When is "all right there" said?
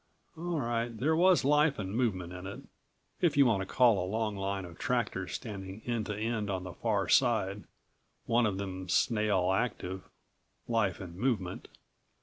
0.35-1.15